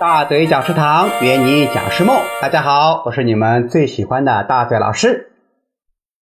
[0.00, 2.16] 大嘴讲师堂，圆你讲师梦。
[2.40, 5.32] 大家好，我是你们最喜欢的大嘴老师。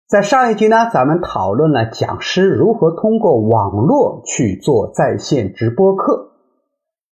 [0.06, 6.34] 在上一集呢，咱们讨论了讲师如何通过网络去做在线直播课。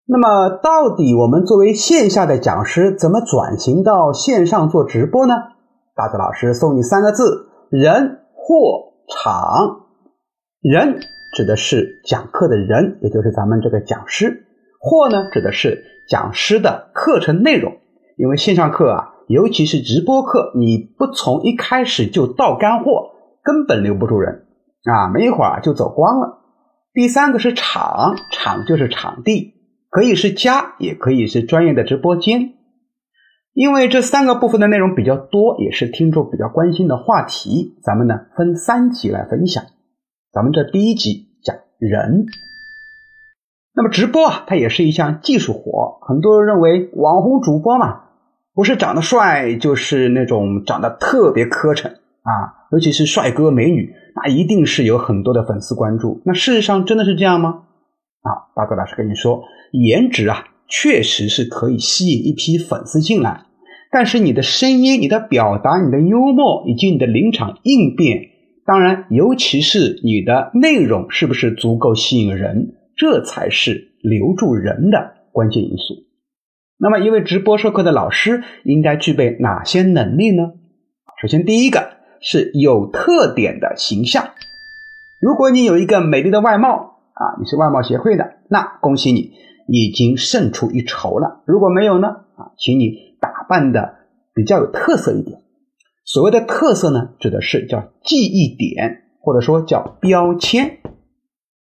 [0.07, 5.35] 那么，到底我们作为线下的讲师，怎么转型到线上做直播呢？
[5.95, 9.81] 大嘴老师送你三个字：人、货、场。
[10.59, 10.99] 人
[11.35, 14.27] 指的是讲课的人，也就是咱们这个讲师；
[14.81, 17.77] 货呢，指的是讲师的课程内容。
[18.17, 23.11] 因为线上课啊，尤其是直播课，你不从一开始就倒干货，
[23.43, 24.47] 根本留不住人
[24.83, 26.39] 啊，没一会儿就走光了。
[26.93, 29.53] 第三个是场，场就是场地。
[29.89, 32.53] 可以是家，也可以是专业的直播间，
[33.53, 37.77] 因为这三个部分的内容比较多，也是听众比较关心的话题。
[37.83, 39.63] 咱们呢分三集来分享。
[40.31, 42.25] 咱们这第一集讲人。
[43.73, 45.99] 那么直播啊，它也是一项技术活。
[46.01, 48.01] 很多人认为网红主播嘛，
[48.53, 56.21] 不是长得帅，就是那种长得特别磕碜啊，尤其是帅哥美女，那一定是有很多的粉丝关注。
[56.25, 57.63] 那事实上真的是这样吗？
[58.23, 63.45] 啊，大哥老师跟你说，颜值啊，确实是可以吸引一批粉丝进来，
[63.89, 68.19] 但是你的声音、你的表达、你的幽默以及你的临场应变，
[68.65, 75.95] 当然，尤其是你的内容是不是足够吸引人，这才是留住人的关键因素。
[76.77, 80.53] 那么，一位直播授课的老师应该具备哪些能力呢？
[81.21, 84.29] 首先，第一个是有特点的形象。
[85.19, 89.33] 如果你有一个美丽的外貌，啊，你是外貌协会的，那恭喜你，
[89.67, 91.43] 已经胜出一筹了。
[91.45, 92.07] 如果没有呢？
[92.35, 93.99] 啊，请你打扮的
[94.33, 95.43] 比较有特色一点。
[96.03, 100.79] 所谓的特色呢，指的是叫记忆点，或者说叫标签。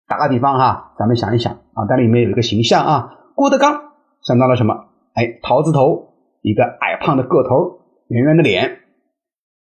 [0.06, 4.74] 打个比方哈，咱们想一想啊，这里面有一个形象啊，郭德纲想到了什么？
[5.14, 8.78] 哎，桃子头，一个矮胖的个头，圆圆的脸。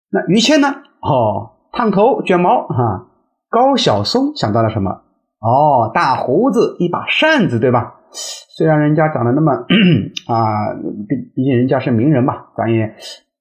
[0.09, 0.67] 那于谦呢？
[1.01, 3.07] 哦，烫头卷毛哈。
[3.50, 4.91] 高晓松想到了什么？
[5.39, 7.95] 哦，大胡子，一把扇子，对吧？
[8.11, 9.51] 虽然人家长得那么
[10.27, 10.73] 啊，
[11.07, 12.95] 毕毕竟人家是名人嘛，咱也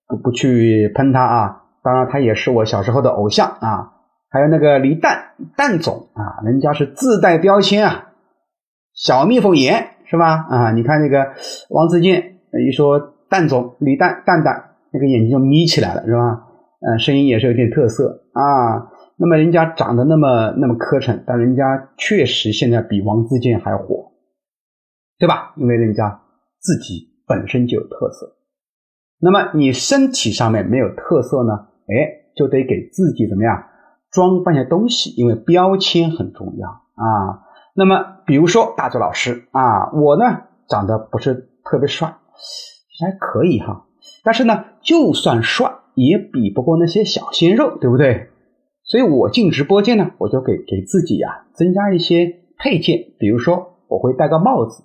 [0.06, 1.62] 不不去喷他啊。
[1.82, 3.92] 当然，他也是我小时候的偶像啊。
[4.30, 8.12] 还有那个李诞，诞总啊，人家是自带标签啊，
[8.94, 10.46] 小蜜蜂眼是吧？
[10.48, 11.34] 啊，你看那个
[11.68, 16.46] 王自健一说诞总李诞蛋蛋，那个眼睛就眯起来了是吧？
[16.80, 18.88] 嗯，声音也是有点特色啊。
[19.16, 24.12] 那么人家长得那么那么磕碜，但人家确实现在比王自健还火，
[25.18, 25.52] 对吧？
[25.56, 26.22] 因为人家
[26.60, 28.36] 自己本身就有特色。
[29.20, 31.52] 那么你身体上面没有特色呢？
[31.88, 33.62] 哎，就得给自己怎么样
[34.10, 37.44] 装扮些东西，因为标签很重要啊。
[37.75, 42.16] 那么比如说大周老师啊，我呢长得不是特别帅，
[43.00, 43.87] 还可以哈，
[44.25, 48.28] 但是呢，就算帅也比不过那些小鲜肉，对不对？
[48.84, 54.82] 所以我进直播间呢，我就给给自己呀增加一些配件，比如说我会戴个帽子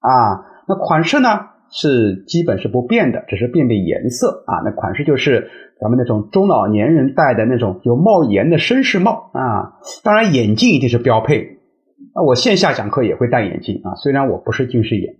[0.00, 1.28] 啊，那款式呢
[1.74, 4.62] 是基本是不变的，只是变变颜色啊。
[4.64, 9.80] 那款式就是咱们那种中老年人戴的那种有帽檐的绅士帽啊。
[10.04, 11.58] 当然眼镜一定是标配，
[12.14, 15.16] 那我线下讲课也会戴眼镜啊，虽然我不是近视眼。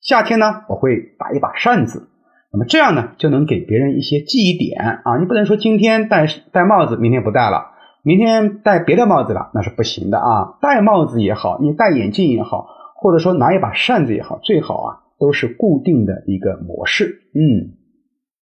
[0.00, 2.08] 夏天呢，我会打一把扇子。
[2.52, 5.18] 那么这样呢，就能给别人一些记忆点啊！
[5.18, 7.72] 你不能说今天戴戴帽子，明天不戴了，
[8.02, 10.56] 明天戴别的帽子了，那是不行的啊！
[10.62, 14.88] 戴帽子也好，你戴眼镜也好，或者说拿一把扇子也好，最好啊
[15.18, 17.22] 都是固定的一个模式。
[17.34, 17.74] 嗯，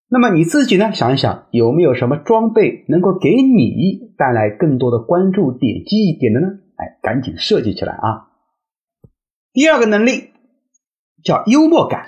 [0.09, 6.47] 那么你自己呢，想一想有没有什么装备能够给你带来更多的关注点、记忆点的呢？
[6.75, 8.27] 哎，赶紧设计起来啊！
[9.51, 10.29] 第二个能力
[11.23, 12.05] 叫幽默感。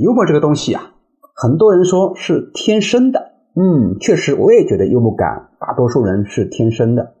[0.00, 0.92] 幽默这个东西啊，
[1.34, 7.14] 很多人说是天生的，嗯，确实我也觉得幽默感大多数人是天生的，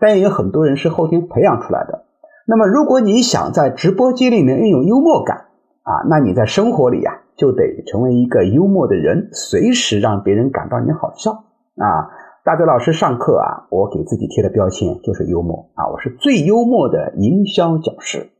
[0.00, 2.04] 但也有很多人是后天培养出来的。
[2.48, 5.45] 那么如果你想在直播间里面运用幽默感
[5.86, 12.10] 啊，那你在生活里呀就得成为一个幽默的人，随时让别人感到你好笑啊。
[12.44, 18.30] 大嘴老师上课啊，我给自己贴的标签就是幽默啊，我是最幽默的营销讲师。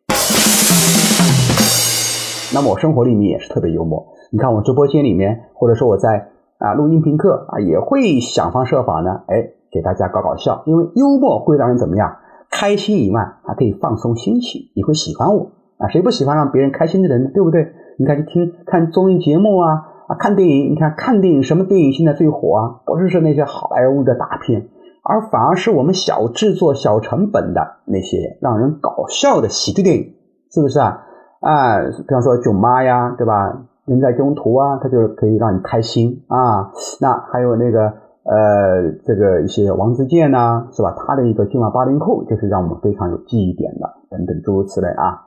[2.53, 12.17] 那么我生活里面也是特别幽默，你看我直播间里面，或者说我在啊录音评课啊，也会想方设法呢，哎，给大家搞搞笑，因为幽默会让人怎么样
[12.51, 15.89] 开心以外，还可以放松心情，你会喜欢我啊？
[15.89, 17.31] 谁不喜欢让别人开心的人呢？
[17.33, 17.73] 对不对？
[17.99, 22.81] 你看，去听看综艺节目啊啊，看电影，你看看电影，什么电影现在最火啊？
[22.85, 24.69] 不是说那些好莱坞的大片，
[25.03, 30.15] 而反而是我们小制作、小成本的那些让人搞笑的喜剧电影，
[30.51, 31.03] 是不是啊？
[31.41, 33.65] 啊，比方说囧妈呀，对吧？
[33.87, 36.73] 人在中途啊，它就可以让你开心啊。
[37.01, 37.93] 那还有那个
[38.25, 40.93] 呃，这个一些王自健呐，是吧？
[40.99, 45.26] 他的一个今晚八零后，就是让我们非常有记忆点的，等等诸如此类啊。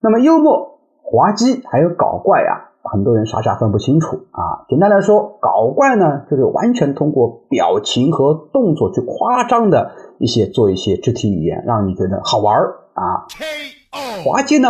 [0.00, 4.64] 那么幽默、滑稽还有搞怪啊，很多人傻傻分不清楚啊。
[4.68, 12.56] 简单来说，搞怪呢，就是完全通过表情和动作去夸张的一些做一些肢体语言，让你觉得好玩
[12.94, 13.26] 啊。
[14.24, 14.68] 滑稽呢？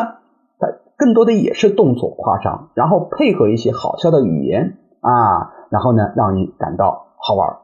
[0.58, 0.66] 它
[0.96, 7.58] 更多的也是动作夸张，然后配合一些好笑的语言啊，然后呢，让你感到好玩。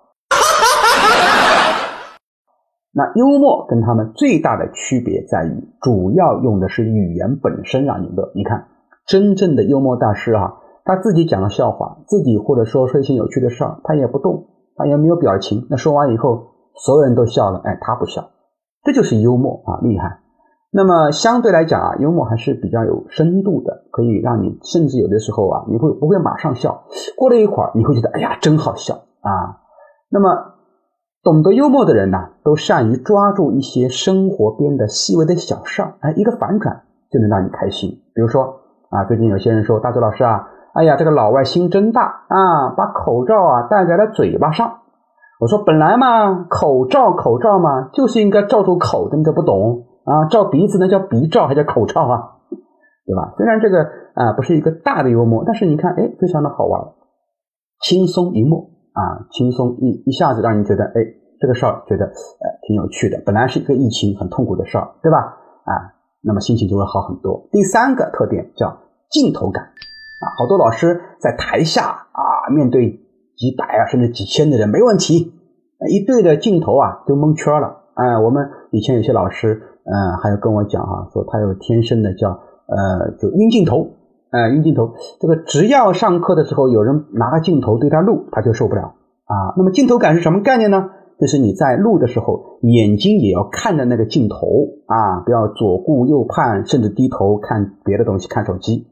[2.96, 8.30] 那幽默跟他们最大的区别在于，主要用的是语言本身让你乐。
[8.36, 8.68] 你看，
[9.04, 10.54] 真正的幽默大师啊，
[10.84, 14.46] 他自己讲了笑话，自己或者说说一些有趣的事儿，他也不动，
[14.76, 15.66] 他也没有表情。
[15.70, 18.30] 那说完以后，所有人都笑了，哎，他不笑，
[18.84, 20.20] 这就是幽默啊，厉害。
[20.70, 26.84] 那么相对来讲啊，幽默还是比较有深度的，可以让你甚至有的时候啊，你会不会马上笑？
[27.16, 29.58] 过了一会儿，你会觉得哎呀，真好笑啊。
[30.10, 30.53] 那么
[31.24, 37.90] 懂得幽默的人呢，都善于抓住一些生活边的细微的小事儿，哎，一个反转就能让你开心。
[38.14, 38.60] 比如说
[38.90, 44.80] 啊，最近有些人说，大周老师啊，哎呀，这个老外心真大啊，把口罩啊戴在了嘴巴上。
[45.40, 49.86] 我说本来嘛，口罩口罩嘛，就是应该罩住口的，你都不懂。
[50.04, 52.36] 啊，罩鼻子那叫鼻罩还叫口罩啊，
[53.06, 53.32] 对吧？
[53.38, 56.92] 虽然这个啊不是一个大的幽默，但是你看，哎，非常的好玩，
[57.80, 61.04] 轻松一默啊，轻松一一下子让你觉得，哎，
[61.38, 63.20] 这个事儿觉得呃挺有趣的。
[63.26, 65.18] 本来是一个疫情很痛苦的事儿，对吧？
[65.66, 65.92] 啊，
[66.22, 67.46] 那么心情就会好很多。
[67.52, 68.78] 第三个特点叫
[69.10, 73.00] 镜头感啊，好多老师在台下啊，面对
[73.36, 75.34] 几百啊甚至几千的人没问题，
[75.90, 77.82] 一对着镜头啊就蒙圈了。
[77.94, 79.70] 哎，我们以前有些老师。
[79.86, 83.86] 嗯，还有跟我讲哈，说他有天生的叫呃，就晕镜头，
[84.34, 84.94] 呃，用镜头。
[85.20, 88.96] 这个只要上课的时候有人拿个镜头对他录，他就受不了
[89.26, 89.54] 啊。
[89.56, 90.90] 那么镜头感是什么概念呢？
[91.20, 94.36] 就是你在录的时候，眼睛也要看着那个镜头
[94.86, 98.88] 啊，不要左顾右盼，甚至低头看别的东西，看手机。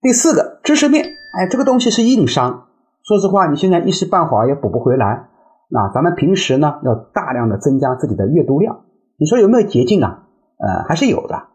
[0.00, 2.68] 第四个知识面，哎，这个东西是硬伤。
[3.02, 5.30] 说实话，你现在一时半会儿也补不回来。
[5.68, 8.84] 那咱们平时呢，要大量的增加自己的阅读量。
[9.18, 10.28] 你说有没有捷径啊？
[10.58, 11.48] 呃，还是有的。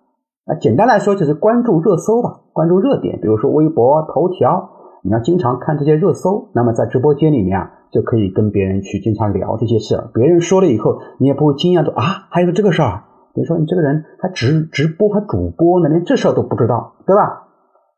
[0.48, 4.70] 啊，简单来说就是关注热搜吧，关注热点，比如说微博、头条，
[5.04, 6.50] 你要经常看这些热搜。
[6.54, 10.10] 那么在直播间里面啊，就可以跟别人去经常聊这些事儿。
[10.14, 13.04] 别人说了以后，你也不会惊讶的啊，还有这个事儿。
[13.34, 17.48] 比如说你这个人还直直播还主播呢，连这事儿都不知道，对吧？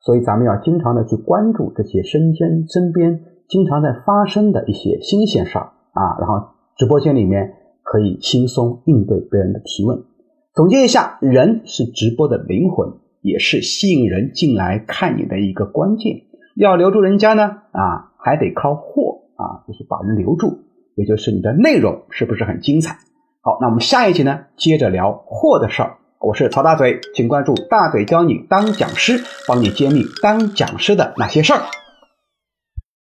[0.01, 7.53] 所以咱们要经常的去关注这些身边身边经常在发生的一些新鲜事儿啊，然后直播间里面。
[7.91, 9.97] 可以轻松应对别人的提问。
[10.55, 12.89] 总结一下，人是直播的灵魂，
[13.21, 16.23] 也是吸引人进来看你的一个关键。
[16.55, 20.59] 要留住人家呢，啊，还得靠货啊，就是把人留住，
[20.95, 22.97] 也就是你的内容是不是很精彩？
[23.41, 25.97] 好，那我们下一集呢，接着聊货的事儿。
[26.19, 31.61] 我是曹大嘴，请关注大嘴教你当讲师，帮你揭秘当讲师的那些事儿。